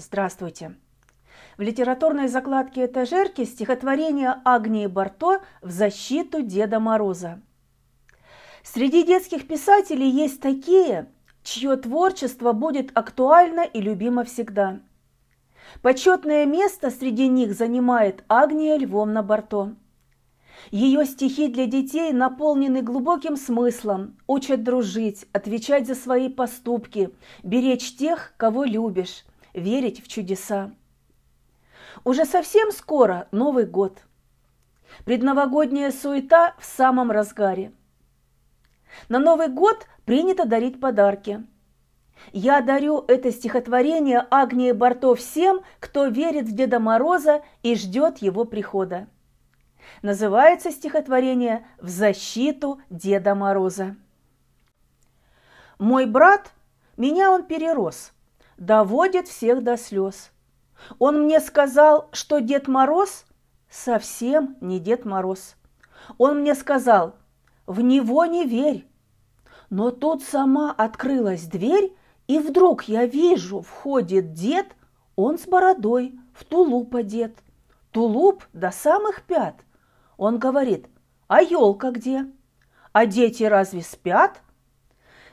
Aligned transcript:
Здравствуйте! 0.00 0.76
В 1.58 1.60
литературной 1.60 2.28
закладке 2.28 2.86
этажерки 2.86 3.44
стихотворение 3.44 4.40
Агнии 4.46 4.86
Барто 4.86 5.42
в 5.60 5.70
защиту 5.70 6.40
Деда 6.40 6.80
Мороза. 6.80 7.42
Среди 8.62 9.04
детских 9.04 9.46
писателей 9.46 10.08
есть 10.08 10.40
такие, 10.40 11.10
чье 11.42 11.76
творчество 11.76 12.52
будет 12.52 12.96
актуально 12.96 13.60
и 13.60 13.82
любимо 13.82 14.24
всегда. 14.24 14.80
Почетное 15.82 16.46
место 16.46 16.90
среди 16.90 17.28
них 17.28 17.52
занимает 17.52 18.24
Агния 18.26 18.78
Львовна 18.78 19.22
Барто. 19.22 19.74
Ее 20.70 21.04
стихи 21.04 21.48
для 21.48 21.66
детей 21.66 22.14
наполнены 22.14 22.80
глубоким 22.80 23.36
смыслом, 23.36 24.16
учат 24.26 24.62
дружить, 24.64 25.26
отвечать 25.32 25.86
за 25.86 25.94
свои 25.94 26.30
поступки, 26.30 27.10
беречь 27.42 27.96
тех, 27.96 28.32
кого 28.38 28.64
любишь, 28.64 29.24
верить 29.54 30.02
в 30.02 30.08
чудеса. 30.08 30.72
Уже 32.04 32.24
совсем 32.24 32.70
скоро 32.70 33.28
Новый 33.30 33.66
год. 33.66 34.02
Предновогодняя 35.04 35.90
суета 35.90 36.54
в 36.58 36.64
самом 36.64 37.10
разгаре. 37.10 37.72
На 39.08 39.18
Новый 39.18 39.48
год 39.48 39.86
принято 40.04 40.46
дарить 40.46 40.80
подарки. 40.80 41.44
Я 42.32 42.60
дарю 42.60 43.04
это 43.08 43.30
стихотворение 43.32 44.26
Агнии 44.30 44.72
Барто 44.72 45.14
всем, 45.14 45.60
кто 45.78 46.06
верит 46.06 46.46
в 46.46 46.54
Деда 46.54 46.78
Мороза 46.78 47.42
и 47.62 47.74
ждет 47.76 48.18
его 48.18 48.44
прихода. 48.44 49.06
Называется 50.02 50.70
стихотворение 50.70 51.66
«В 51.78 51.88
защиту 51.88 52.80
Деда 52.90 53.34
Мороза». 53.34 53.96
Мой 55.78 56.04
брат, 56.04 56.52
меня 56.98 57.30
он 57.30 57.44
перерос– 57.44 58.12
доводит 58.60 59.26
всех 59.26 59.64
до 59.64 59.76
слез. 59.76 60.30
Он 61.00 61.24
мне 61.24 61.40
сказал, 61.40 62.08
что 62.12 62.38
Дед 62.38 62.68
Мороз 62.68 63.24
совсем 63.68 64.56
не 64.60 64.78
Дед 64.78 65.04
Мороз. 65.04 65.56
Он 66.18 66.42
мне 66.42 66.54
сказал, 66.54 67.16
в 67.66 67.80
него 67.80 68.24
не 68.26 68.46
верь. 68.46 68.86
Но 69.70 69.90
тут 69.90 70.22
сама 70.22 70.72
открылась 70.72 71.46
дверь, 71.46 71.96
и 72.26 72.38
вдруг 72.38 72.84
я 72.84 73.06
вижу, 73.06 73.60
входит 73.60 74.32
дед, 74.32 74.66
он 75.16 75.38
с 75.38 75.46
бородой, 75.46 76.18
в 76.32 76.44
тулуп 76.44 76.94
одет. 76.94 77.36
Тулуп 77.90 78.44
до 78.52 78.70
самых 78.70 79.22
пят. 79.22 79.56
Он 80.16 80.38
говорит, 80.38 80.86
а 81.28 81.42
елка 81.42 81.90
где? 81.90 82.26
А 82.92 83.06
дети 83.06 83.44
разве 83.44 83.82
спят? 83.82 84.42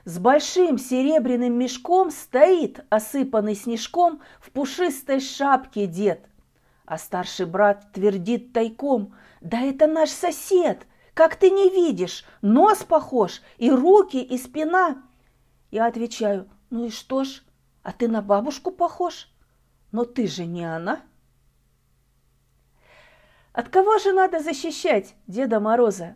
С 0.07 0.19
большим 0.19 0.77
серебряным 0.77 1.59
мешком 1.59 2.11
стоит, 2.11 2.85
осыпанный 2.89 3.55
снежком, 3.55 4.21
в 4.39 4.51
пушистой 4.51 5.19
шапке 5.19 5.85
дед. 5.85 6.29
А 6.85 6.97
старший 6.97 7.45
брат 7.45 7.91
твердит 7.91 8.53
тайком, 8.53 9.13
да 9.41 9.59
это 9.59 9.85
наш 9.85 10.09
сосед, 10.09 10.87
как 11.13 11.35
ты 11.35 11.49
не 11.49 11.69
видишь, 11.69 12.23
нос 12.41 12.85
похож, 12.85 13.41
и 13.57 13.69
руки, 13.69 14.23
и 14.23 14.37
спина. 14.37 15.03
Я 15.71 15.87
отвечаю, 15.87 16.49
ну 16.69 16.85
и 16.85 16.89
что 16.89 17.25
ж, 17.25 17.43
а 17.83 17.91
ты 17.91 18.07
на 18.07 18.21
бабушку 18.21 18.71
похож? 18.71 19.29
Но 19.91 20.05
ты 20.05 20.27
же 20.27 20.45
не 20.45 20.63
она. 20.63 21.01
От 23.51 23.67
кого 23.67 23.97
же 23.97 24.13
надо 24.13 24.39
защищать 24.39 25.15
Деда 25.27 25.59
Мороза? 25.59 26.15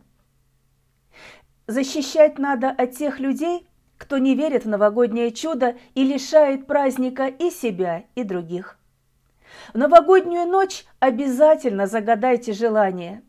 Защищать 1.68 2.40
надо 2.40 2.70
от 2.70 2.96
тех 2.96 3.20
людей, 3.20 3.68
кто 4.02 4.18
не 4.18 4.34
верит 4.34 4.66
в 4.66 4.68
новогоднее 4.68 5.30
чудо 5.30 5.78
и 5.94 6.04
лишает 6.04 6.66
праздника 6.66 7.28
и 7.28 7.52
себя, 7.52 8.06
и 8.16 8.24
других. 8.24 8.80
В 9.76 9.78
новогоднюю 9.78 10.48
ночь 10.48 10.86
обязательно 11.00 11.86
загадайте 11.86 12.52
желание. 12.52 13.22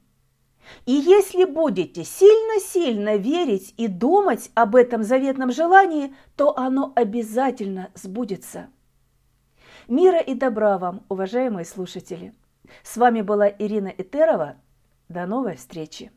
И 0.86 0.92
если 0.92 1.44
будете 1.44 2.04
сильно-сильно 2.04 3.16
верить 3.16 3.74
и 3.76 3.86
думать 3.86 4.50
об 4.54 4.74
этом 4.74 5.02
заветном 5.02 5.52
желании, 5.52 6.14
то 6.36 6.56
оно 6.56 6.94
обязательно 6.96 7.90
сбудется. 7.92 8.68
Мира 9.88 10.20
и 10.20 10.32
добра 10.32 10.78
вам, 10.78 11.04
уважаемые 11.10 11.66
слушатели! 11.66 12.32
С 12.82 12.96
вами 12.96 13.20
была 13.20 13.46
Ирина 13.46 13.88
Этерова. 13.88 14.56
До 15.10 15.26
новой 15.26 15.56
встречи! 15.56 16.12